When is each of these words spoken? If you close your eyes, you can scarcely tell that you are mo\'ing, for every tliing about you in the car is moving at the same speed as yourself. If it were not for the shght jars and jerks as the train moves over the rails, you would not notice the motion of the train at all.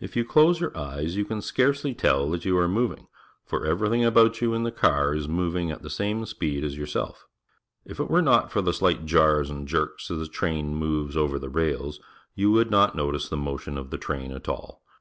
If 0.00 0.16
you 0.16 0.24
close 0.24 0.58
your 0.60 0.76
eyes, 0.76 1.14
you 1.16 1.24
can 1.24 1.40
scarcely 1.40 1.94
tell 1.94 2.28
that 2.30 2.44
you 2.44 2.58
are 2.58 2.66
mo\'ing, 2.66 3.06
for 3.44 3.64
every 3.64 3.86
tliing 3.88 4.04
about 4.04 4.40
you 4.40 4.52
in 4.52 4.64
the 4.64 4.72
car 4.72 5.14
is 5.14 5.28
moving 5.28 5.70
at 5.70 5.82
the 5.82 5.88
same 5.88 6.26
speed 6.26 6.64
as 6.64 6.76
yourself. 6.76 7.28
If 7.84 8.00
it 8.00 8.10
were 8.10 8.20
not 8.20 8.50
for 8.50 8.60
the 8.60 8.72
shght 8.72 9.04
jars 9.04 9.48
and 9.50 9.68
jerks 9.68 10.10
as 10.10 10.18
the 10.18 10.26
train 10.26 10.74
moves 10.74 11.16
over 11.16 11.38
the 11.38 11.48
rails, 11.48 12.00
you 12.34 12.50
would 12.50 12.72
not 12.72 12.96
notice 12.96 13.28
the 13.28 13.36
motion 13.36 13.78
of 13.78 13.90
the 13.90 13.98
train 13.98 14.32
at 14.32 14.48
all. 14.48 14.82